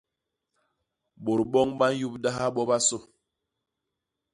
Bôt 1.23 1.39
boñ 1.51 1.67
ba 1.79 1.85
nyubdaha 1.97 2.45
bobasô. 2.55 2.97